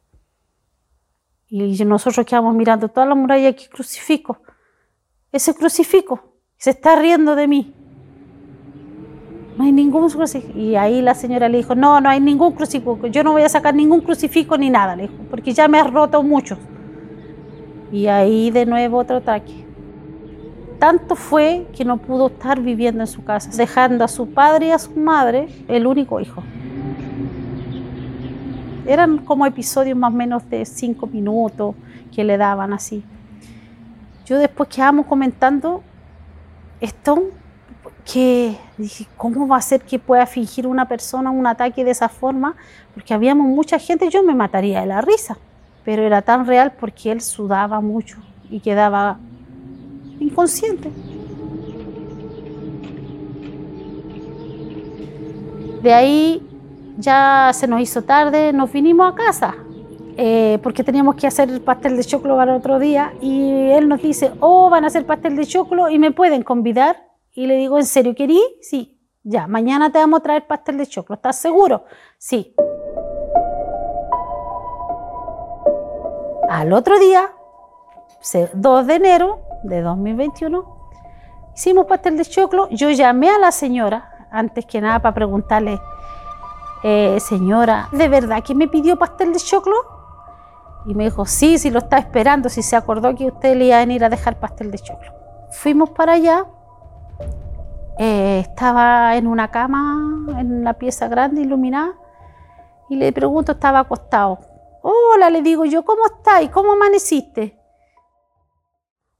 Y 1.47 1.83
nosotros 1.83 2.25
quedamos 2.25 2.55
mirando 2.55 2.87
toda 2.87 3.05
la 3.05 3.15
muralla, 3.15 3.53
que 3.53 3.67
crucifijo? 3.67 4.37
Ese 5.31 5.53
crucifijo 5.53 6.35
se 6.57 6.69
está 6.69 6.95
riendo 6.95 7.35
de 7.35 7.47
mí. 7.47 7.73
No 9.57 9.65
hay 9.65 9.71
ningún 9.73 10.09
crucifijo. 10.09 10.57
Y 10.57 10.75
ahí 10.75 11.01
la 11.01 11.13
señora 11.13 11.49
le 11.49 11.57
dijo, 11.57 11.75
no, 11.75 11.99
no 11.99 12.09
hay 12.09 12.21
ningún 12.21 12.53
crucifijo. 12.53 13.07
Yo 13.07 13.23
no 13.23 13.33
voy 13.33 13.41
a 13.43 13.49
sacar 13.49 13.75
ningún 13.75 14.01
crucifijo 14.01 14.57
ni 14.57 14.69
nada, 14.69 14.95
le 14.95 15.03
dijo, 15.03 15.15
porque 15.29 15.53
ya 15.53 15.67
me 15.67 15.79
has 15.79 15.91
roto 15.91 16.23
mucho. 16.23 16.57
Y 17.91 18.07
ahí 18.07 18.49
de 18.51 18.65
nuevo 18.65 18.99
otro 18.99 19.17
ataque. 19.17 19.65
Tanto 20.79 21.15
fue 21.15 21.67
que 21.75 21.83
no 21.83 21.97
pudo 21.97 22.27
estar 22.27 22.61
viviendo 22.61 23.01
en 23.01 23.07
su 23.07 23.23
casa, 23.23 23.51
dejando 23.55 24.05
a 24.05 24.07
su 24.07 24.33
padre 24.33 24.67
y 24.67 24.71
a 24.71 24.79
su 24.79 24.91
madre 24.91 25.47
el 25.67 25.85
único 25.85 26.19
hijo. 26.19 26.41
Eran 28.91 29.19
como 29.19 29.45
episodios 29.45 29.97
más 29.97 30.11
o 30.11 30.17
menos 30.17 30.49
de 30.49 30.65
cinco 30.65 31.07
minutos 31.07 31.75
que 32.13 32.25
le 32.25 32.37
daban 32.37 32.73
así. 32.73 33.05
Yo 34.25 34.37
después 34.37 34.67
quedamos 34.67 35.05
comentando 35.05 35.81
esto, 36.81 37.23
que 38.03 38.57
¿cómo 39.15 39.47
va 39.47 39.55
a 39.55 39.61
ser 39.61 39.79
que 39.79 39.97
pueda 39.97 40.25
fingir 40.25 40.67
una 40.67 40.89
persona 40.89 41.31
un 41.31 41.47
ataque 41.47 41.85
de 41.85 41.91
esa 41.91 42.09
forma? 42.09 42.57
Porque 42.93 43.13
habíamos 43.13 43.47
mucha 43.47 43.79
gente, 43.79 44.09
yo 44.09 44.23
me 44.23 44.35
mataría 44.35 44.81
de 44.81 44.87
la 44.87 44.99
risa. 44.99 45.37
pero 45.85 46.03
era 46.03 46.21
tan 46.21 46.45
real 46.45 46.73
porque 46.77 47.13
él 47.13 47.21
sudaba 47.21 47.79
mucho 47.79 48.17
y 48.49 48.59
quedaba 48.59 49.19
inconsciente. 50.19 50.91
De 55.81 55.93
ahí 55.93 56.50
ya 57.01 57.51
se 57.53 57.67
nos 57.67 57.81
hizo 57.81 58.03
tarde, 58.03 58.53
nos 58.53 58.71
vinimos 58.71 59.11
a 59.11 59.15
casa 59.15 59.55
eh, 60.17 60.59
porque 60.61 60.83
teníamos 60.83 61.15
que 61.15 61.25
hacer 61.25 61.49
el 61.49 61.61
pastel 61.61 61.97
de 61.97 62.03
choclo 62.03 62.35
para 62.35 62.55
otro 62.55 62.79
día 62.79 63.13
y 63.21 63.71
él 63.71 63.87
nos 63.87 64.01
dice, 64.01 64.31
oh, 64.39 64.69
van 64.69 64.83
a 64.83 64.87
hacer 64.87 65.05
pastel 65.05 65.35
de 65.35 65.45
choclo 65.45 65.89
y 65.89 65.99
me 65.99 66.11
pueden 66.11 66.43
convidar. 66.43 67.07
Y 67.33 67.47
le 67.47 67.55
digo, 67.55 67.77
¿en 67.77 67.85
serio 67.85 68.13
querí? 68.13 68.39
Sí, 68.61 68.99
ya, 69.23 69.47
mañana 69.47 69.91
te 69.91 69.99
vamos 69.99 70.19
a 70.19 70.23
traer 70.23 70.47
pastel 70.47 70.77
de 70.77 70.85
choclo, 70.85 71.15
¿estás 71.15 71.37
seguro? 71.37 71.85
Sí. 72.17 72.53
Al 76.49 76.73
otro 76.73 76.99
día, 76.99 77.31
2 78.53 78.87
de 78.87 78.93
enero 78.93 79.39
de 79.63 79.81
2021, 79.81 80.91
hicimos 81.55 81.85
pastel 81.85 82.17
de 82.17 82.25
choclo. 82.25 82.67
Yo 82.69 82.89
llamé 82.91 83.29
a 83.29 83.39
la 83.39 83.51
señora, 83.51 84.27
antes 84.29 84.65
que 84.65 84.81
nada, 84.81 84.99
para 85.01 85.15
preguntarle, 85.15 85.79
eh, 86.83 87.19
señora, 87.19 87.89
¿de 87.91 88.07
verdad 88.07 88.43
que 88.43 88.55
me 88.55 88.67
pidió 88.67 88.97
pastel 88.97 89.33
de 89.33 89.39
choclo? 89.39 89.75
Y 90.85 90.95
me 90.95 91.05
dijo, 91.05 91.25
sí, 91.25 91.57
sí 91.57 91.69
lo 91.69 91.79
está 91.79 91.97
esperando, 91.97 92.49
si 92.49 92.63
se 92.63 92.75
acordó 92.75 93.13
que 93.15 93.27
usted 93.27 93.55
le 93.55 93.65
iba 93.65 93.77
a 93.77 93.79
venir 93.79 94.03
a 94.03 94.09
dejar 94.09 94.39
pastel 94.39 94.71
de 94.71 94.79
choclo. 94.79 95.11
Fuimos 95.51 95.91
para 95.91 96.13
allá, 96.13 96.45
eh, 97.99 98.39
estaba 98.39 99.15
en 99.15 99.27
una 99.27 99.49
cama, 99.51 100.25
en 100.39 100.51
una 100.61 100.73
pieza 100.73 101.07
grande, 101.07 101.41
iluminada, 101.41 101.93
y 102.89 102.95
le 102.95 103.13
pregunto, 103.13 103.51
estaba 103.51 103.79
acostado. 103.79 104.39
Hola, 104.81 105.29
le 105.29 105.41
digo 105.43 105.65
yo, 105.65 105.85
¿cómo 105.85 106.05
estás? 106.05 106.49
¿Cómo 106.49 106.71
amaneciste? 106.71 107.59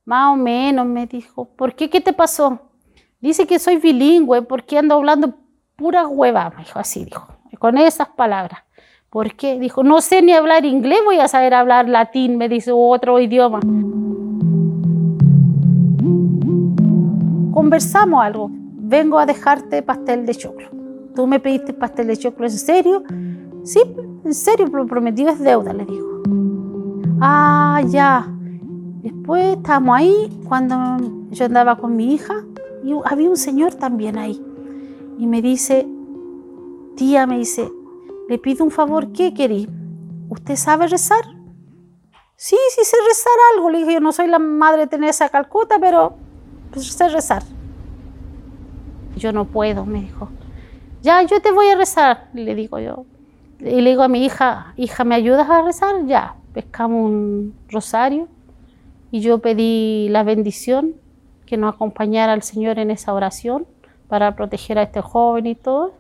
Más 0.04 0.34
o 0.34 0.36
menos, 0.36 0.88
me 0.88 1.06
dijo. 1.06 1.46
¿Por 1.46 1.76
qué? 1.76 1.90
¿Qué 1.90 2.02
te 2.02 2.12
pasó? 2.12 2.60
Dice 3.20 3.46
que 3.46 3.60
soy 3.60 3.78
bilingüe, 3.78 4.42
porque 4.42 4.80
ando 4.80 4.96
hablando 4.96 5.36
pura 5.76 6.08
hueva, 6.08 6.50
me 6.50 6.64
dijo 6.64 6.80
así, 6.80 7.06
dijo, 7.06 7.28
con 7.62 7.78
esas 7.78 8.08
palabras. 8.08 8.62
¿Por 9.12 9.36
qué? 9.36 9.60
Dijo, 9.60 9.84
no 9.84 10.02
sé 10.02 10.24
ni 10.24 10.34
hablar 10.34 10.66
inglés, 10.66 10.98
voy 11.06 11.20
a 11.20 11.28
saber 11.28 11.54
hablar 11.54 11.88
latín, 11.88 12.36
me 12.36 12.50
dice, 12.50 12.72
otro 12.74 13.20
idioma. 13.20 13.60
Conversamos 17.54 18.24
algo. 18.24 18.50
Vengo 18.52 19.20
a 19.20 19.28
dejarte 19.28 19.84
pastel 19.84 20.26
de 20.26 20.34
choclo. 20.34 20.70
¿Tú 21.16 21.28
me 21.28 21.40
pediste 21.40 21.72
pastel 21.72 22.08
de 22.08 22.18
choclo 22.18 22.48
en 22.48 22.52
serio? 22.52 23.04
Sí, 23.64 23.80
en 24.26 24.34
serio, 24.34 24.66
lo 24.66 24.88
prometido 24.88 25.30
es 25.30 25.40
deuda, 25.40 25.72
le 25.72 25.86
digo. 25.86 26.24
Ah, 27.22 27.84
ya. 27.86 28.28
Después 29.04 29.58
estábamos 29.58 30.00
ahí 30.00 30.42
cuando 30.48 30.98
yo 31.30 31.46
andaba 31.46 31.76
con 31.76 31.96
mi 31.96 32.16
hija 32.16 32.44
y 32.84 32.96
había 33.06 33.30
un 33.30 33.38
señor 33.38 33.76
también 33.76 34.18
ahí. 34.18 34.42
Y 35.20 35.28
me 35.28 35.44
dice, 35.44 35.88
tía, 36.96 37.26
me 37.28 37.38
dice, 37.38 37.72
le 38.30 38.38
pido 38.38 38.64
un 38.64 38.72
favor, 38.72 39.12
¿qué 39.12 39.34
querí? 39.34 39.70
¿Usted 40.30 40.56
sabe 40.56 40.88
rezar? 40.88 41.24
Sí, 42.36 42.58
sí 42.70 42.84
sé 42.84 42.98
rezar 43.08 43.34
algo. 43.54 43.70
Le 43.70 43.80
dije, 43.80 43.94
yo 43.94 44.00
no 44.00 44.12
soy 44.12 44.28
la 44.28 44.40
madre 44.40 44.82
de 44.82 44.88
Teresa 44.88 45.30
Calcuta, 45.30 45.78
pero 45.80 46.16
pues, 46.72 46.88
sé 46.88 47.10
rezar. 47.10 47.44
Yo 49.16 49.32
no 49.32 49.46
puedo, 49.46 49.86
me 49.86 50.02
dijo. 50.02 50.30
Ya, 51.02 51.22
yo 51.24 51.42
te 51.42 51.52
voy 51.52 51.68
a 51.68 51.76
rezar, 51.76 52.30
le 52.34 52.56
digo 52.56 52.80
yo. 52.80 53.06
Y 53.60 53.82
le 53.82 53.92
digo 53.92 54.04
a 54.04 54.08
mi 54.08 54.26
hija, 54.26 54.74
hija, 54.78 55.04
¿me 55.04 55.16
ayudas 55.16 55.50
a 55.50 55.62
rezar? 55.62 56.06
Ya, 56.06 56.36
pescamos 56.54 57.12
un 57.12 57.56
rosario 57.70 58.28
y 59.12 59.20
yo 59.20 59.40
pedí 59.40 60.10
la 60.10 60.24
bendición 60.24 60.96
que 61.46 61.58
nos 61.58 61.76
acompañara 61.76 62.34
el 62.34 62.42
Señor 62.42 62.80
en 62.80 62.90
esa 62.90 63.14
oración 63.14 63.68
para 64.08 64.36
proteger 64.36 64.80
a 64.80 64.84
este 64.84 65.02
joven 65.02 65.46
y 65.46 65.56
todo. 65.56 65.94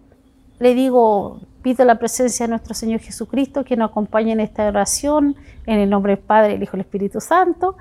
Le 0.61 0.75
digo, 0.75 1.41
Pido 1.61 1.85
la 1.85 1.99
presencia 1.99 2.47
de 2.47 2.49
nuestro 2.49 2.73
Señor 2.73 3.01
Jesucristo 3.01 3.63
que 3.63 3.75
nos 3.75 3.91
acompañe 3.91 4.31
en 4.31 4.39
esta 4.39 4.67
oración, 4.67 5.35
en 5.67 5.79
el 5.79 5.89
nombre 5.91 6.15
del 6.15 6.23
Padre, 6.23 6.55
el 6.55 6.63
Hijo 6.63 6.75
y 6.75 6.79
el 6.79 6.85
Espíritu 6.85 7.21
Santo. 7.21 7.75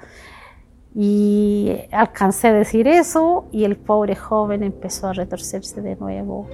Y 0.94 1.78
alcancé 1.92 2.48
a 2.48 2.52
decir 2.52 2.86
eso 2.86 3.46
y 3.52 3.64
el 3.64 3.76
pobre 3.76 4.16
joven 4.16 4.62
empezó 4.62 5.08
a 5.08 5.12
retorcerse 5.14 5.80
de 5.80 5.96
nuevo. 5.96 6.46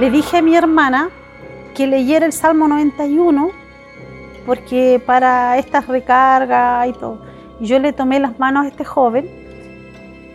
Le 0.00 0.10
dije 0.10 0.38
a 0.38 0.42
mi 0.42 0.56
hermana 0.56 1.10
que 1.74 1.86
leyera 1.86 2.24
el 2.24 2.32
Salmo 2.32 2.66
91 2.66 3.50
porque 4.46 5.02
para 5.04 5.58
estas 5.58 5.86
recargas 5.86 6.88
y 6.88 6.92
todo. 6.94 7.20
Y 7.60 7.66
yo 7.66 7.78
le 7.78 7.92
tomé 7.92 8.20
las 8.20 8.38
manos 8.38 8.64
a 8.64 8.68
este 8.68 8.84
joven 8.84 9.41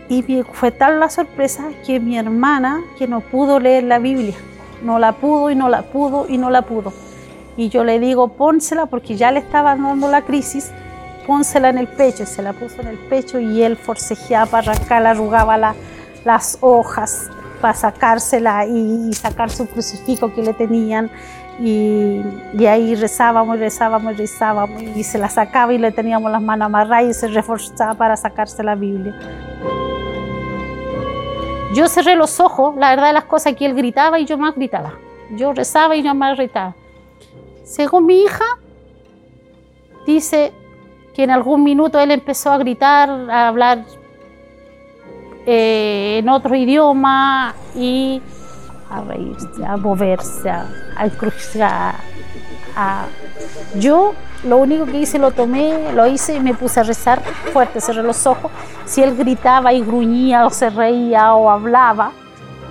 y 0.09 0.43
fue 0.53 0.71
tal 0.71 0.99
la 0.99 1.09
sorpresa 1.09 1.65
que 1.85 1.99
mi 1.99 2.17
hermana, 2.17 2.81
que 2.97 3.07
no 3.07 3.21
pudo 3.21 3.59
leer 3.59 3.83
la 3.83 3.99
Biblia, 3.99 4.35
no 4.81 4.99
la 4.99 5.13
pudo 5.13 5.49
y 5.49 5.55
no 5.55 5.69
la 5.69 5.83
pudo 5.83 6.27
y 6.29 6.37
no 6.37 6.49
la 6.49 6.61
pudo. 6.61 6.93
Y 7.57 7.69
yo 7.69 7.83
le 7.83 7.99
digo, 7.99 8.29
pónsela 8.29 8.85
porque 8.85 9.15
ya 9.15 9.31
le 9.31 9.39
estaba 9.39 9.75
dando 9.75 10.09
la 10.09 10.21
crisis, 10.21 10.71
pónsela 11.25 11.69
en 11.69 11.79
el 11.79 11.87
pecho. 11.87 12.23
Y 12.23 12.25
se 12.27 12.41
la 12.41 12.53
puso 12.53 12.81
en 12.81 12.87
el 12.87 12.97
pecho 12.97 13.39
y 13.39 13.63
él 13.63 13.75
forcejeaba 13.75 14.45
para 14.45 14.71
arrancarla, 14.71 15.11
arrugaba 15.11 15.75
las 16.23 16.57
hojas 16.61 17.29
para 17.59 17.73
sacársela 17.73 18.67
y, 18.67 19.11
sacar 19.13 19.49
su 19.49 19.67
crucifijo 19.67 20.33
que 20.33 20.43
le 20.43 20.53
tenían. 20.53 21.09
Y, 21.59 22.21
y, 22.53 22.65
ahí 22.67 22.93
rezábamos, 22.93 23.57
rezábamos, 23.57 24.15
rezábamos 24.15 24.79
y 24.79 25.03
se 25.03 25.17
la 25.17 25.27
sacaba 25.27 25.73
y 25.73 25.79
le 25.79 25.91
teníamos 25.91 26.31
las 26.31 26.41
manos 26.41 26.67
amarradas 26.67 27.09
y 27.09 27.13
se 27.15 27.27
reforzaba 27.29 27.95
para 27.95 28.15
sacarse 28.15 28.61
la 28.63 28.75
Biblia. 28.75 29.15
Yo 31.73 31.87
cerré 31.87 32.15
los 32.15 32.39
ojos, 32.39 32.75
la 32.77 32.91
verdad 32.91 33.07
de 33.07 33.13
las 33.13 33.25
cosas 33.25 33.55
que 33.55 33.65
él 33.65 33.75
gritaba 33.75 34.19
y 34.19 34.25
yo 34.25 34.37
más 34.37 34.55
gritaba. 34.55 34.93
Yo 35.31 35.53
rezaba 35.53 35.95
y 35.95 36.03
yo 36.03 36.15
más 36.15 36.37
gritaba. 36.37 36.75
Según 37.63 38.05
mi 38.05 38.21
hija, 38.21 38.45
dice 40.05 40.53
que 41.13 41.23
en 41.23 41.31
algún 41.31 41.63
minuto 41.63 41.99
él 41.99 42.11
empezó 42.11 42.51
a 42.51 42.57
gritar, 42.57 43.09
a 43.09 43.49
hablar 43.49 43.83
eh, 45.45 46.19
en 46.19 46.29
otro 46.29 46.55
idioma 46.55 47.53
y 47.75 48.21
a 48.89 49.01
reírse, 49.01 49.65
a 49.65 49.75
moverse, 49.75 50.49
a, 50.49 50.65
a, 50.95 51.95
Yo 53.75 54.13
lo 54.43 54.57
único 54.57 54.85
que 54.85 54.99
hice, 54.99 55.19
lo 55.19 55.31
tomé, 55.31 55.91
lo 55.93 56.05
hice 56.07 56.35
y 56.35 56.39
me 56.39 56.53
puse 56.53 56.79
a 56.79 56.83
rezar 56.83 57.21
fuerte, 57.51 57.81
cerré 57.81 58.03
los 58.03 58.27
ojos. 58.27 58.51
Si 58.85 59.01
él 59.01 59.15
gritaba 59.15 59.73
y 59.73 59.81
gruñía 59.81 60.45
o 60.45 60.49
se 60.49 60.69
reía 60.69 61.33
o 61.33 61.49
hablaba, 61.49 62.11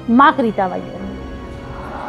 más 0.09 0.37
gritaba 0.37 0.79
yo. 0.79 0.85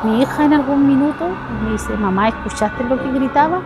Mi 0.04 0.22
hija 0.22 0.46
en 0.46 0.54
algún 0.54 0.88
minuto 0.88 1.26
me 1.64 1.72
dice, 1.72 1.90
mamá, 1.94 2.30
¿escuchaste 2.30 2.84
lo 2.84 3.02
que 3.02 3.12
gritaba? 3.12 3.62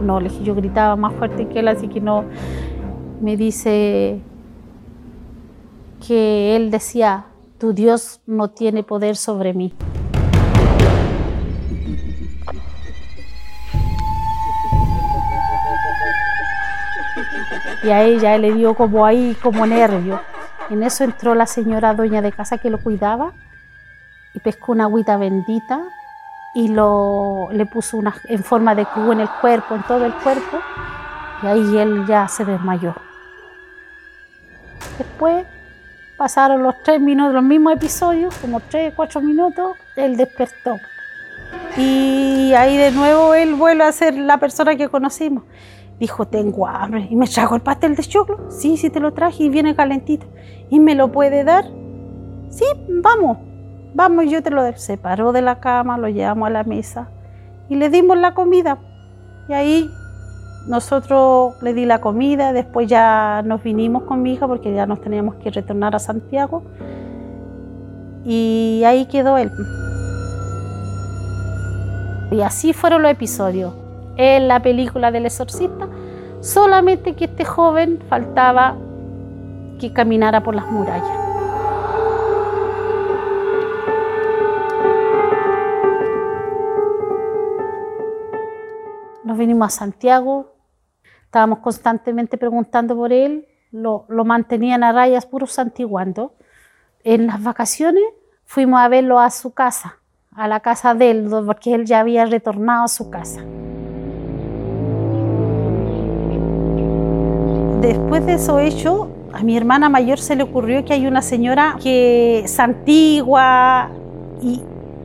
No, 0.00 0.20
le 0.20 0.28
dije, 0.28 0.44
yo 0.44 0.54
gritaba 0.54 0.94
más 0.94 1.12
fuerte 1.14 1.48
que 1.48 1.58
él, 1.58 1.68
así 1.68 1.88
que 1.88 2.00
no. 2.00 2.24
Me 3.20 3.36
dice 3.36 4.20
que 6.06 6.54
él 6.54 6.70
decía, 6.70 7.26
tu 7.58 7.72
Dios 7.72 8.20
no 8.26 8.50
tiene 8.50 8.84
poder 8.84 9.16
sobre 9.16 9.52
mí. 9.52 9.72
Y 17.82 17.90
a 17.90 18.02
ella 18.02 18.38
le 18.38 18.52
dio 18.52 18.74
como 18.74 19.04
ahí, 19.04 19.36
como 19.42 19.66
nervio. 19.66 20.20
En 20.70 20.82
eso 20.82 21.04
entró 21.04 21.34
la 21.34 21.46
señora 21.46 21.94
dueña 21.94 22.22
de 22.22 22.32
casa 22.32 22.58
que 22.58 22.70
lo 22.70 22.78
cuidaba 22.78 23.32
y 24.32 24.40
pescó 24.40 24.72
una 24.72 24.84
agüita 24.84 25.16
bendita 25.16 25.80
y 26.54 26.68
lo, 26.68 27.48
le 27.52 27.66
puso 27.66 27.96
una, 27.96 28.14
en 28.28 28.42
forma 28.42 28.74
de 28.74 28.86
cubo 28.86 29.12
en 29.12 29.20
el 29.20 29.28
cuerpo, 29.40 29.74
en 29.74 29.82
todo 29.82 30.04
el 30.06 30.14
cuerpo, 30.14 30.60
y 31.42 31.46
ahí 31.46 31.78
él 31.78 32.06
ya 32.06 32.28
se 32.28 32.44
desmayó. 32.44 32.94
Después 34.96 35.44
pasaron 36.16 36.62
los 36.62 36.80
tres 36.82 37.00
minutos, 37.00 37.34
los 37.34 37.42
mismos 37.42 37.74
episodios, 37.74 38.34
como 38.36 38.60
tres, 38.60 38.92
cuatro 38.94 39.20
minutos, 39.20 39.76
él 39.96 40.16
despertó. 40.16 40.78
Y 41.76 42.52
ahí 42.54 42.76
de 42.76 42.92
nuevo 42.92 43.34
él 43.34 43.54
vuelve 43.54 43.82
a 43.82 43.92
ser 43.92 44.14
la 44.14 44.38
persona 44.38 44.76
que 44.76 44.88
conocimos. 44.88 45.42
Dijo, 45.98 46.26
tengo 46.26 46.66
hambre. 46.66 47.06
¿Y 47.10 47.16
me 47.16 47.26
trajo 47.26 47.54
el 47.54 47.62
pastel 47.62 47.96
de 47.96 48.02
choclo? 48.02 48.50
Sí, 48.50 48.76
sí 48.76 48.90
te 48.90 49.00
lo 49.00 49.12
traje 49.12 49.44
y 49.44 49.48
viene 49.48 49.76
calentito. 49.76 50.26
¿Y 50.70 50.80
me 50.80 50.94
lo 50.94 51.12
puede 51.12 51.44
dar? 51.44 51.64
Sí, 52.50 52.64
vamos. 53.02 53.38
Vamos, 53.94 54.26
yo 54.28 54.42
te 54.42 54.50
lo 54.50 54.62
doy. 54.62 54.72
Se 54.76 54.96
paró 54.96 55.32
de 55.32 55.42
la 55.42 55.60
cama, 55.60 55.98
lo 55.98 56.08
llevamos 56.08 56.48
a 56.48 56.50
la 56.50 56.64
mesa 56.64 57.08
y 57.68 57.76
le 57.76 57.88
dimos 57.90 58.16
la 58.18 58.34
comida. 58.34 58.78
Y 59.48 59.52
ahí 59.52 59.90
nosotros 60.66 61.54
le 61.62 61.74
di 61.74 61.84
la 61.84 62.00
comida, 62.00 62.52
después 62.52 62.88
ya 62.88 63.42
nos 63.44 63.62
vinimos 63.62 64.04
con 64.04 64.22
mi 64.22 64.32
hija 64.32 64.46
porque 64.46 64.72
ya 64.74 64.86
nos 64.86 65.00
teníamos 65.00 65.36
que 65.36 65.50
retornar 65.50 65.94
a 65.94 65.98
Santiago. 65.98 66.64
Y 68.24 68.82
ahí 68.86 69.06
quedó 69.06 69.36
él. 69.36 69.50
Y 72.30 72.40
así 72.40 72.72
fueron 72.72 73.02
los 73.02 73.12
episodios. 73.12 73.83
En 74.16 74.48
la 74.48 74.60
película 74.60 75.10
del 75.10 75.26
exorcista, 75.26 75.88
solamente 76.40 77.14
que 77.14 77.24
este 77.24 77.44
joven 77.44 77.98
faltaba 78.08 78.76
que 79.80 79.92
caminara 79.92 80.42
por 80.42 80.54
las 80.54 80.70
murallas. 80.70 81.24
Nos 89.24 89.38
vinimos 89.38 89.66
a 89.66 89.70
Santiago, 89.70 90.54
estábamos 91.24 91.58
constantemente 91.60 92.38
preguntando 92.38 92.94
por 92.94 93.12
él, 93.12 93.48
lo, 93.72 94.06
mantenían 94.24 94.84
a 94.84 94.92
rayas 94.92 95.26
puros 95.26 95.52
santiguando. 95.52 96.34
En 97.02 97.26
las 97.26 97.42
vacaciones 97.42 98.04
fuimos 98.44 98.80
a 98.80 98.88
verlo 98.88 99.18
a 99.18 99.30
su 99.30 99.52
casa, 99.52 99.98
a 100.36 100.46
la 100.46 100.60
casa 100.60 100.94
de 100.94 101.10
él, 101.10 101.28
porque 101.44 101.74
él 101.74 101.84
ya 101.84 102.00
había 102.00 102.24
retornado 102.26 102.84
a 102.84 102.88
su 102.88 103.10
casa. 103.10 103.42
Después 107.84 108.24
de 108.24 108.32
eso 108.32 108.60
hecho, 108.60 109.10
a 109.34 109.42
mi 109.42 109.58
hermana 109.58 109.90
mayor 109.90 110.18
se 110.18 110.36
le 110.36 110.42
ocurrió 110.42 110.86
que 110.86 110.94
hay 110.94 111.06
una 111.06 111.20
señora 111.20 111.76
que 111.82 112.38
es 112.38 112.58
antigua 112.58 113.90
y 114.40 114.62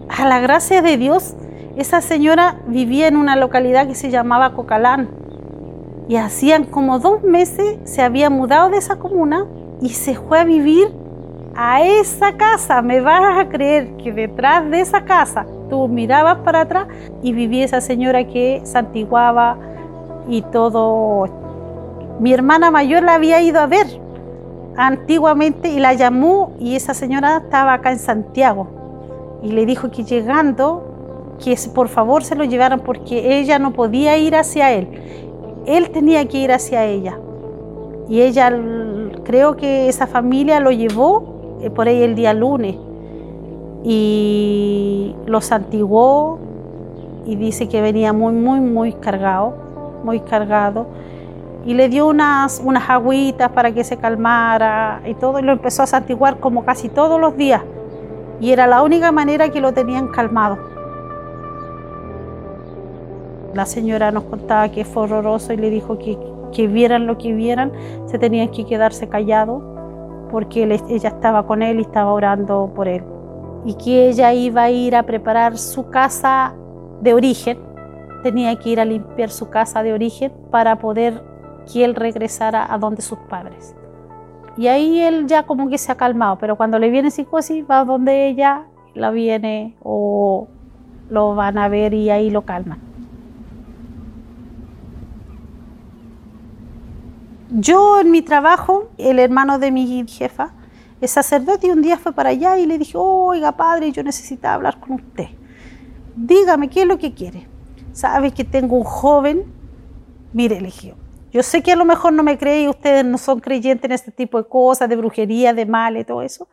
a 0.07 0.25
la 0.25 0.39
gracia 0.39 0.81
de 0.81 0.95
Dios, 0.95 1.35
esa 1.75 1.99
señora 1.99 2.61
vivía 2.67 3.09
en 3.09 3.17
una 3.17 3.35
localidad 3.35 3.85
que 3.85 3.95
se 3.95 4.09
llamaba 4.09 4.53
Cocalán. 4.53 5.09
Y 6.07 6.15
hacían 6.15 6.63
como 6.63 6.99
dos 6.99 7.21
meses 7.21 7.79
se 7.83 8.01
había 8.01 8.29
mudado 8.29 8.69
de 8.69 8.77
esa 8.77 8.95
comuna 8.95 9.45
y 9.81 9.89
se 9.89 10.15
fue 10.15 10.39
a 10.39 10.45
vivir 10.45 10.87
a 11.55 11.83
esa 11.83 12.37
casa. 12.37 12.81
Me 12.81 13.01
vas 13.01 13.39
a 13.39 13.49
creer 13.49 13.97
que 13.97 14.13
detrás 14.13 14.71
de 14.71 14.79
esa 14.79 15.03
casa 15.03 15.45
tú 15.69 15.89
mirabas 15.89 16.37
para 16.45 16.61
atrás 16.61 16.87
y 17.23 17.33
vivía 17.33 17.65
esa 17.65 17.81
señora 17.81 18.23
que 18.23 18.61
santiguaba 18.63 19.57
y 20.29 20.43
todo. 20.43 21.48
Mi 22.19 22.33
hermana 22.33 22.69
mayor 22.69 23.03
la 23.03 23.15
había 23.15 23.41
ido 23.41 23.61
a 23.61 23.67
ver 23.67 23.87
antiguamente 24.75 25.69
y 25.69 25.79
la 25.79 25.93
llamó 25.93 26.51
y 26.59 26.75
esa 26.75 26.93
señora 26.93 27.37
estaba 27.37 27.73
acá 27.73 27.91
en 27.91 27.99
Santiago. 27.99 28.67
Y 29.41 29.53
le 29.53 29.65
dijo 29.65 29.89
que 29.89 30.03
llegando 30.03 30.83
que 31.43 31.55
por 31.73 31.87
favor 31.87 32.25
se 32.25 32.35
lo 32.35 32.43
llevaran 32.43 32.81
porque 32.81 33.39
ella 33.39 33.57
no 33.57 33.71
podía 33.71 34.17
ir 34.17 34.35
hacia 34.35 34.73
él, 34.73 34.89
él 35.65 35.89
tenía 35.91 36.27
que 36.27 36.39
ir 36.39 36.51
hacia 36.51 36.85
ella. 36.85 37.17
Y 38.09 38.21
ella 38.21 38.51
creo 39.23 39.55
que 39.55 39.87
esa 39.87 40.05
familia 40.05 40.59
lo 40.59 40.71
llevó 40.71 41.57
eh, 41.61 41.69
por 41.69 41.87
ahí 41.87 42.03
el 42.03 42.15
día 42.15 42.33
lunes. 42.33 42.75
Y 43.81 45.15
lo 45.25 45.39
santiguó 45.39 46.37
y 47.25 47.37
dice 47.37 47.69
que 47.69 47.81
venía 47.81 48.11
muy 48.11 48.33
muy 48.33 48.59
muy 48.59 48.91
cargado, 48.91 49.53
muy 50.03 50.19
cargado 50.19 50.87
y 51.65 51.73
le 51.73 51.89
dio 51.89 52.07
unas, 52.07 52.61
unas 52.63 52.89
agüitas 52.89 53.51
para 53.51 53.71
que 53.71 53.83
se 53.83 53.97
calmara 53.97 55.01
y 55.05 55.13
todo, 55.13 55.39
y 55.39 55.41
lo 55.41 55.51
empezó 55.51 55.83
a 55.83 55.87
santiguar 55.87 56.39
como 56.39 56.63
casi 56.63 56.89
todos 56.89 57.19
los 57.19 57.35
días. 57.35 57.61
Y 58.39 58.51
era 58.51 58.67
la 58.67 58.81
única 58.81 59.11
manera 59.11 59.49
que 59.49 59.59
lo 59.59 59.73
tenían 59.73 60.07
calmado. 60.07 60.57
La 63.53 63.65
señora 63.65 64.11
nos 64.11 64.23
contaba 64.23 64.69
que 64.69 64.85
fue 64.85 65.03
horroroso 65.03 65.51
y 65.53 65.57
le 65.57 65.69
dijo 65.69 65.97
que, 65.97 66.17
que 66.53 66.67
vieran 66.67 67.07
lo 67.07 67.17
que 67.17 67.33
vieran, 67.33 67.71
se 68.05 68.17
tenían 68.17 68.49
que 68.49 68.65
quedarse 68.65 69.09
callados 69.09 69.61
porque 70.31 70.63
ella 70.63 71.09
estaba 71.09 71.45
con 71.45 71.61
él 71.61 71.79
y 71.79 71.81
estaba 71.81 72.13
orando 72.13 72.71
por 72.75 72.87
él. 72.87 73.03
Y 73.65 73.73
que 73.73 74.07
ella 74.09 74.33
iba 74.33 74.63
a 74.63 74.71
ir 74.71 74.95
a 74.95 75.03
preparar 75.03 75.57
su 75.57 75.89
casa 75.89 76.53
de 77.01 77.13
origen, 77.13 77.57
tenía 78.23 78.55
que 78.57 78.69
ir 78.69 78.79
a 78.79 78.85
limpiar 78.85 79.29
su 79.29 79.49
casa 79.49 79.83
de 79.83 79.93
origen 79.93 80.31
para 80.51 80.77
poder 80.77 81.21
que 81.71 81.83
él 81.83 81.95
regresara 81.95 82.71
a 82.71 82.77
donde 82.77 83.01
sus 83.01 83.19
padres. 83.19 83.75
Y 84.57 84.67
ahí 84.67 84.99
él 84.99 85.27
ya 85.27 85.43
como 85.43 85.69
que 85.69 85.77
se 85.77 85.91
ha 85.91 85.95
calmado, 85.95 86.37
pero 86.37 86.55
cuando 86.55 86.79
le 86.79 86.89
viene 86.89 87.11
psicosis 87.11 87.63
va 87.69 87.85
donde 87.85 88.27
ella, 88.27 88.65
la 88.93 89.11
viene 89.11 89.75
o 89.81 90.47
lo 91.09 91.35
van 91.35 91.57
a 91.57 91.69
ver 91.69 91.93
y 91.93 92.09
ahí 92.09 92.29
lo 92.29 92.43
calman. 92.43 92.79
Yo 97.51 97.99
en 97.99 98.11
mi 98.11 98.21
trabajo, 98.21 98.89
el 98.97 99.17
hermano 99.17 99.57
de 99.57 99.71
mi 99.71 100.05
jefa, 100.07 100.51
es 101.01 101.11
sacerdote 101.11 101.67
y 101.67 101.71
un 101.71 101.81
día 101.81 101.97
fue 101.97 102.13
para 102.13 102.29
allá 102.29 102.59
y 102.59 102.65
le 102.65 102.77
dije, 102.77 102.93
oiga 102.95 103.53
padre, 103.53 103.91
yo 103.91 104.03
necesitaba 104.03 104.55
hablar 104.55 104.79
con 104.79 104.93
usted. 104.93 105.29
Dígame, 106.15 106.69
¿qué 106.69 106.81
es 106.81 106.87
lo 106.87 106.97
que 106.97 107.13
quiere? 107.13 107.47
Sabe 107.93 108.31
que 108.31 108.43
tengo 108.43 108.75
un 108.75 108.83
joven, 108.83 109.45
mire, 110.33 110.59
le 110.59 110.67
dije, 110.67 110.93
yo 111.31 111.43
sé 111.43 111.61
que 111.61 111.71
a 111.71 111.75
lo 111.75 111.85
mejor 111.85 112.13
no 112.13 112.23
me 112.23 112.37
cree 112.37 112.63
y 112.63 112.67
ustedes 112.67 113.05
no 113.05 113.17
son 113.17 113.39
creyentes 113.39 113.85
en 113.85 113.91
este 113.91 114.11
tipo 114.11 114.41
de 114.41 114.49
cosas, 114.49 114.89
de 114.89 114.95
brujería, 114.95 115.53
de 115.53 115.65
mal 115.65 115.97
y 115.97 116.03
todo 116.03 116.21
eso. 116.21 116.47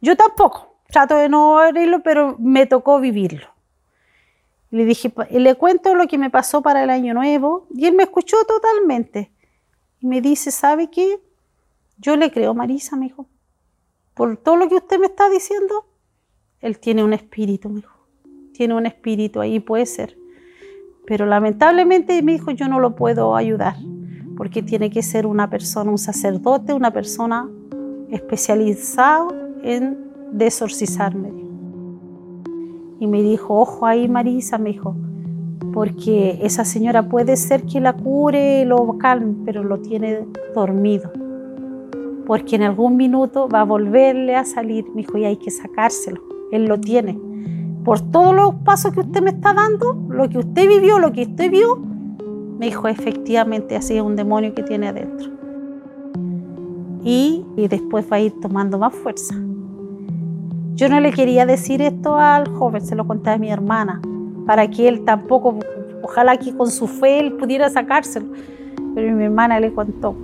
Yo 0.00 0.16
tampoco. 0.16 0.68
Trato 0.88 1.14
de 1.14 1.28
no 1.28 1.54
oírlo, 1.54 2.02
pero 2.02 2.36
me 2.38 2.66
tocó 2.66 2.98
vivirlo. 3.00 3.46
Le 4.70 4.84
dije, 4.84 5.12
le 5.30 5.54
cuento 5.54 5.94
lo 5.94 6.06
que 6.06 6.18
me 6.18 6.30
pasó 6.30 6.62
para 6.62 6.82
el 6.82 6.90
año 6.90 7.14
nuevo 7.14 7.66
y 7.74 7.86
él 7.86 7.94
me 7.94 8.04
escuchó 8.04 8.36
totalmente. 8.46 9.32
Y 10.00 10.06
me 10.06 10.20
dice, 10.20 10.50
¿sabe 10.50 10.90
qué? 10.90 11.20
Yo 11.98 12.16
le 12.16 12.30
creo, 12.30 12.54
Marisa, 12.54 12.96
me 12.96 13.06
dijo. 13.06 13.26
Por 14.14 14.36
todo 14.36 14.56
lo 14.56 14.68
que 14.68 14.76
usted 14.76 14.98
me 14.98 15.06
está 15.06 15.28
diciendo, 15.28 15.86
él 16.60 16.78
tiene 16.78 17.04
un 17.04 17.12
espíritu, 17.12 17.68
me 17.68 17.76
dijo. 17.76 17.96
Tiene 18.52 18.74
un 18.74 18.86
espíritu 18.86 19.40
ahí, 19.40 19.60
puede 19.60 19.86
ser. 19.86 20.16
Pero 21.06 21.26
lamentablemente 21.26 22.20
me 22.22 22.32
dijo, 22.32 22.50
yo 22.52 22.68
no 22.68 22.80
lo 22.80 22.94
puedo 22.94 23.34
ayudar 23.36 23.76
porque 24.40 24.62
tiene 24.62 24.88
que 24.88 25.02
ser 25.02 25.26
una 25.26 25.50
persona, 25.50 25.90
un 25.90 25.98
sacerdote, 25.98 26.72
una 26.72 26.90
persona 26.90 27.46
especializada 28.08 29.28
en 29.62 29.98
desorcizarme. 30.32 31.30
Y 33.00 33.06
me 33.06 33.22
dijo, 33.22 33.60
ojo 33.60 33.84
ahí 33.84 34.08
Marisa, 34.08 34.56
me 34.56 34.70
dijo, 34.70 34.96
porque 35.74 36.38
esa 36.40 36.64
señora 36.64 37.06
puede 37.06 37.36
ser 37.36 37.64
que 37.64 37.82
la 37.82 37.92
cure, 37.92 38.64
lo 38.64 38.96
calme, 38.96 39.34
pero 39.44 39.62
lo 39.62 39.80
tiene 39.80 40.26
dormido. 40.54 41.12
Porque 42.26 42.56
en 42.56 42.62
algún 42.62 42.96
minuto 42.96 43.46
va 43.46 43.60
a 43.60 43.64
volverle 43.64 44.36
a 44.36 44.46
salir, 44.46 44.86
me 44.94 45.02
dijo, 45.02 45.18
y 45.18 45.26
hay 45.26 45.36
que 45.36 45.50
sacárselo. 45.50 46.22
Él 46.50 46.64
lo 46.64 46.80
tiene. 46.80 47.20
Por 47.84 48.00
todos 48.10 48.34
los 48.34 48.54
pasos 48.64 48.94
que 48.94 49.00
usted 49.00 49.20
me 49.20 49.32
está 49.32 49.52
dando, 49.52 49.92
lo 50.08 50.30
que 50.30 50.38
usted 50.38 50.66
vivió, 50.66 50.98
lo 50.98 51.12
que 51.12 51.24
usted 51.24 51.50
vio, 51.50 51.89
me 52.60 52.66
dijo, 52.66 52.88
efectivamente, 52.88 53.74
así 53.74 53.96
es 53.96 54.02
un 54.02 54.16
demonio 54.16 54.54
que 54.54 54.62
tiene 54.62 54.88
adentro. 54.88 55.30
Y, 57.02 57.42
y 57.56 57.68
después 57.68 58.04
va 58.12 58.16
a 58.16 58.20
ir 58.20 58.38
tomando 58.38 58.78
más 58.78 58.94
fuerza. 58.94 59.34
Yo 60.74 60.90
no 60.90 61.00
le 61.00 61.10
quería 61.10 61.46
decir 61.46 61.80
esto 61.80 62.16
al 62.16 62.48
joven, 62.48 62.84
se 62.84 62.94
lo 62.94 63.06
conté 63.06 63.30
a 63.30 63.38
mi 63.38 63.50
hermana, 63.50 64.02
para 64.44 64.68
que 64.68 64.88
él 64.88 65.06
tampoco, 65.06 65.58
ojalá 66.02 66.36
que 66.36 66.54
con 66.54 66.70
su 66.70 66.86
fe 66.86 67.20
él 67.20 67.32
pudiera 67.32 67.70
sacárselo. 67.70 68.26
Pero 68.94 69.16
mi 69.16 69.24
hermana 69.24 69.58
le 69.58 69.72
contó. 69.72 70.14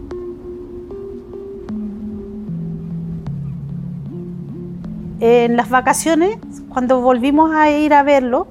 En 5.20 5.56
las 5.56 5.70
vacaciones, 5.70 6.36
cuando 6.68 7.00
volvimos 7.00 7.50
a 7.54 7.70
ir 7.70 7.94
a 7.94 8.02
verlo, 8.02 8.46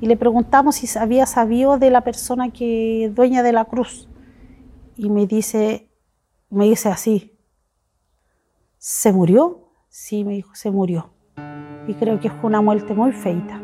y 0.00 0.06
le 0.06 0.16
preguntamos 0.16 0.76
si 0.76 0.98
había 0.98 1.26
sabido 1.26 1.78
de 1.78 1.90
la 1.90 2.02
persona 2.02 2.50
que 2.50 3.10
dueña 3.14 3.42
de 3.42 3.52
la 3.52 3.64
cruz. 3.64 4.08
Y 4.96 5.10
me 5.10 5.26
dice, 5.26 5.90
me 6.50 6.66
dice 6.66 6.88
así, 6.88 7.38
¿se 8.78 9.12
murió? 9.12 9.70
Sí, 9.88 10.24
me 10.24 10.34
dijo, 10.34 10.54
se 10.54 10.70
murió. 10.70 11.10
Y 11.86 11.94
creo 11.94 12.20
que 12.20 12.30
fue 12.30 12.48
una 12.48 12.60
muerte 12.60 12.94
muy 12.94 13.12
feita. 13.12 13.60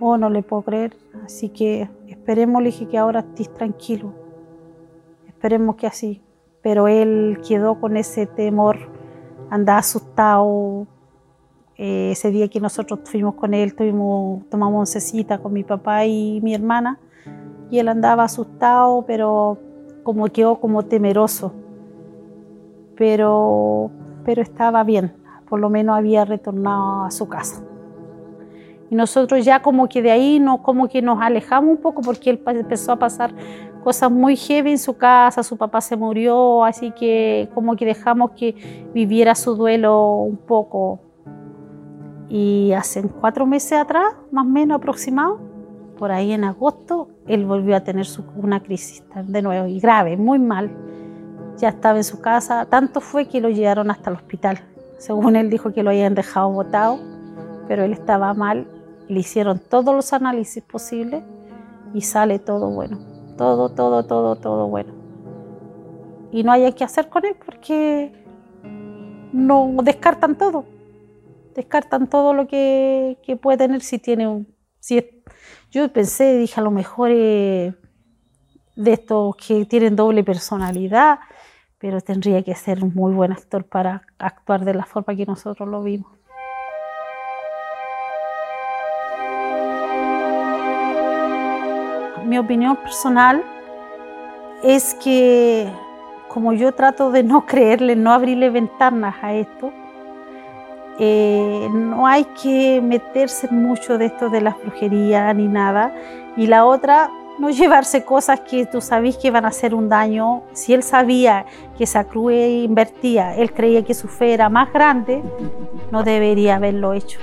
Oh, 0.00 0.18
no 0.18 0.28
le 0.28 0.42
puedo 0.42 0.62
creer. 0.62 0.96
Así 1.24 1.48
que 1.48 1.88
esperemos, 2.08 2.62
le 2.62 2.70
dije, 2.70 2.88
que 2.88 2.98
ahora 2.98 3.20
estés 3.20 3.52
tranquilo. 3.54 4.12
Esperemos 5.26 5.76
que 5.76 5.86
así. 5.86 6.22
Pero 6.62 6.88
él 6.88 7.40
quedó 7.46 7.80
con 7.80 7.96
ese 7.96 8.26
temor, 8.26 8.78
andaba 9.50 9.78
asustado, 9.78 10.86
eh, 11.76 12.10
ese 12.12 12.30
día 12.30 12.48
que 12.48 12.60
nosotros 12.60 13.00
fuimos 13.04 13.34
con 13.34 13.54
él, 13.54 13.74
tuvimos, 13.74 14.48
tomamos 14.48 14.80
oncecita 14.80 15.38
con 15.38 15.52
mi 15.52 15.64
papá 15.64 16.04
y 16.06 16.40
mi 16.42 16.54
hermana, 16.54 17.00
y 17.70 17.78
él 17.78 17.88
andaba 17.88 18.24
asustado, 18.24 19.04
pero 19.06 19.58
como 20.04 20.26
quedó 20.26 20.60
como 20.60 20.84
temeroso. 20.84 21.52
Pero, 22.96 23.90
pero 24.24 24.42
estaba 24.42 24.84
bien, 24.84 25.12
por 25.48 25.58
lo 25.58 25.68
menos 25.68 25.96
había 25.96 26.24
retornado 26.24 27.04
a 27.04 27.10
su 27.10 27.28
casa. 27.28 27.64
Y 28.90 28.94
nosotros 28.94 29.44
ya 29.44 29.60
como 29.60 29.88
que 29.88 30.02
de 30.02 30.12
ahí 30.12 30.38
no, 30.38 30.62
como 30.62 30.88
que 30.88 31.02
nos 31.02 31.20
alejamos 31.20 31.70
un 31.70 31.76
poco 31.78 32.02
porque 32.02 32.30
él 32.30 32.40
empezó 32.46 32.92
a 32.92 32.96
pasar 32.96 33.34
cosas 33.82 34.10
muy 34.10 34.36
heavy 34.36 34.72
en 34.72 34.78
su 34.78 34.96
casa, 34.96 35.42
su 35.42 35.56
papá 35.56 35.80
se 35.80 35.96
murió, 35.96 36.64
así 36.64 36.92
que 36.92 37.48
como 37.54 37.74
que 37.74 37.84
dejamos 37.84 38.30
que 38.32 38.54
viviera 38.94 39.34
su 39.34 39.56
duelo 39.56 40.16
un 40.16 40.36
poco 40.36 41.00
y 42.28 42.72
hace 42.72 43.02
cuatro 43.02 43.46
meses 43.46 43.72
atrás, 43.72 44.14
más 44.30 44.46
o 44.46 44.48
menos 44.48 44.76
aproximado, 44.76 45.38
por 45.98 46.10
ahí 46.10 46.32
en 46.32 46.44
agosto, 46.44 47.08
él 47.26 47.46
volvió 47.46 47.76
a 47.76 47.80
tener 47.80 48.06
una 48.36 48.60
crisis 48.60 49.02
de 49.14 49.42
nuevo 49.42 49.66
y 49.66 49.80
grave, 49.80 50.16
muy 50.16 50.38
mal. 50.38 50.70
Ya 51.58 51.68
estaba 51.68 51.98
en 51.98 52.04
su 52.04 52.20
casa, 52.20 52.66
tanto 52.66 53.00
fue 53.00 53.26
que 53.26 53.40
lo 53.40 53.48
llevaron 53.48 53.90
hasta 53.90 54.10
el 54.10 54.16
hospital. 54.16 54.58
Según 54.98 55.36
él 55.36 55.50
dijo 55.50 55.72
que 55.72 55.82
lo 55.82 55.90
habían 55.90 56.14
dejado 56.14 56.50
botado, 56.50 56.98
pero 57.68 57.84
él 57.84 57.92
estaba 57.92 58.34
mal. 58.34 58.66
Le 59.08 59.20
hicieron 59.20 59.58
todos 59.58 59.94
los 59.94 60.12
análisis 60.12 60.62
posibles 60.62 61.22
y 61.92 62.00
sale 62.00 62.38
todo 62.38 62.70
bueno. 62.70 62.98
Todo, 63.36 63.68
todo, 63.68 64.04
todo, 64.04 64.36
todo 64.36 64.68
bueno. 64.68 64.92
Y 66.32 66.42
no 66.42 66.52
hay 66.52 66.72
que 66.72 66.84
hacer 66.84 67.08
con 67.08 67.24
él 67.24 67.36
porque 67.44 68.12
no 69.32 69.76
descartan 69.82 70.36
todo. 70.36 70.64
Descartan 71.54 72.08
todo 72.08 72.34
lo 72.34 72.46
que, 72.46 73.16
puede 73.40 73.58
tener 73.58 73.80
si 73.80 73.98
tiene 73.98 74.26
un... 74.26 74.54
Si 74.80 75.22
yo 75.70 75.92
pensé, 75.92 76.36
dije, 76.36 76.60
a 76.60 76.64
lo 76.64 76.70
mejor 76.70 77.10
de 77.10 77.72
estos 78.76 79.36
que 79.36 79.64
tienen 79.64 79.96
doble 79.96 80.24
personalidad, 80.24 81.20
pero 81.78 82.00
tendría 82.00 82.42
que 82.42 82.54
ser 82.54 82.82
un 82.82 82.92
muy 82.94 83.12
buen 83.12 83.32
actor 83.32 83.64
para 83.64 84.02
actuar 84.18 84.64
de 84.64 84.74
la 84.74 84.84
forma 84.84 85.14
que 85.14 85.26
nosotros 85.26 85.68
lo 85.68 85.82
vimos. 85.82 86.10
Mi 92.24 92.38
opinión 92.38 92.76
personal 92.76 93.44
es 94.62 94.94
que 94.94 95.70
como 96.28 96.52
yo 96.52 96.72
trato 96.72 97.12
de 97.12 97.22
no 97.22 97.46
creerle, 97.46 97.96
no 97.96 98.12
abrirle 98.12 98.50
ventanas 98.50 99.14
a 99.22 99.34
esto, 99.34 99.72
eh, 100.98 101.68
no 101.72 102.06
hay 102.06 102.24
que 102.40 102.80
meterse 102.80 103.48
mucho 103.50 103.98
de 103.98 104.06
esto 104.06 104.30
de 104.30 104.40
la 104.40 104.50
brujería 104.50 105.32
ni 105.34 105.48
nada. 105.48 105.92
Y 106.36 106.46
la 106.46 106.64
otra, 106.64 107.10
no 107.38 107.50
llevarse 107.50 108.04
cosas 108.04 108.40
que 108.40 108.66
tú 108.66 108.80
sabes 108.80 109.16
que 109.16 109.30
van 109.30 109.44
a 109.44 109.48
hacer 109.48 109.74
un 109.74 109.88
daño. 109.88 110.42
Si 110.52 110.72
él 110.72 110.82
sabía 110.82 111.46
que 111.76 111.84
esa 111.84 112.04
cruz 112.04 112.32
invertía, 112.32 113.34
él 113.34 113.52
creía 113.52 113.84
que 113.84 113.94
su 113.94 114.08
fe 114.08 114.34
era 114.34 114.48
más 114.48 114.72
grande, 114.72 115.22
no 115.90 116.04
debería 116.04 116.56
haberlo 116.56 116.92
hecho. 116.92 117.18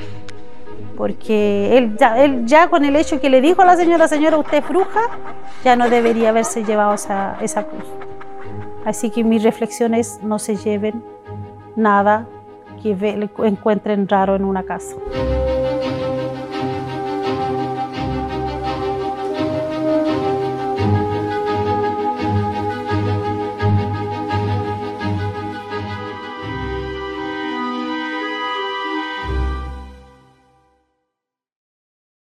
Porque 0.98 1.78
él 1.78 1.96
ya, 2.46 2.68
con 2.70 2.84
el 2.84 2.96
hecho 2.96 3.20
que 3.20 3.30
le 3.30 3.42
dijo 3.42 3.62
a 3.62 3.66
la 3.66 3.76
señora, 3.76 4.08
señora, 4.08 4.38
usted 4.38 4.58
es 4.58 4.68
bruja, 4.68 5.02
ya 5.64 5.76
no 5.76 5.90
debería 5.90 6.30
haberse 6.30 6.64
llevado 6.64 6.94
esa, 6.94 7.38
esa 7.42 7.64
cruz. 7.64 7.86
Así 8.86 9.10
que 9.10 9.24
mis 9.24 9.44
reflexiones 9.44 10.20
no 10.22 10.40
se 10.40 10.58
lleven 10.58 11.04
nada 11.76 12.28
que 12.82 12.96
ve, 12.96 13.30
encuentren 13.44 14.08
raro 14.08 14.36
en 14.36 14.46
una 14.46 14.63
casa. 14.63 14.96